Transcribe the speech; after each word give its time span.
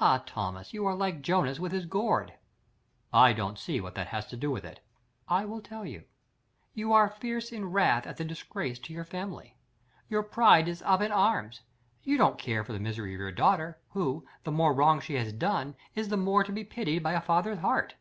Ah, 0.00 0.22
Thomas, 0.24 0.72
you 0.72 0.86
are 0.86 0.94
like 0.94 1.20
Jonas 1.20 1.58
with 1.60 1.72
his 1.72 1.84
gourd." 1.84 2.32
"I 3.12 3.34
don't 3.34 3.58
see 3.58 3.82
what 3.82 3.94
that 3.96 4.06
has 4.06 4.26
to 4.28 4.36
do 4.38 4.50
with 4.50 4.64
it." 4.64 4.80
"I 5.28 5.44
will 5.44 5.60
tell 5.60 5.84
you. 5.84 6.04
You 6.72 6.94
are 6.94 7.10
fierce 7.10 7.52
in 7.52 7.66
wrath 7.70 8.06
at 8.06 8.16
the 8.16 8.24
disgrace 8.24 8.78
to 8.78 8.94
your 8.94 9.04
family. 9.04 9.58
Your 10.08 10.22
pride 10.22 10.68
is 10.68 10.80
up 10.80 11.02
in 11.02 11.12
arms. 11.12 11.60
You 12.02 12.16
don't 12.16 12.38
care 12.38 12.64
for 12.64 12.72
the 12.72 12.80
misery 12.80 13.12
of 13.12 13.20
your 13.20 13.30
daughter, 13.30 13.78
who, 13.90 14.26
the 14.42 14.50
more 14.50 14.72
wrong 14.72 15.00
she 15.02 15.16
has 15.16 15.34
done, 15.34 15.76
is 15.94 16.08
the 16.08 16.16
more 16.16 16.42
to 16.44 16.50
be 16.52 16.64
pitied 16.64 17.02
by 17.02 17.12
a 17.12 17.20
father's 17.20 17.58
heart. 17.58 17.94